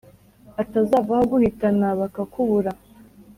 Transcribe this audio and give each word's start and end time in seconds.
atazavaho 0.61 1.21
aguhitana 1.25 1.87
bakakubura 1.99 2.71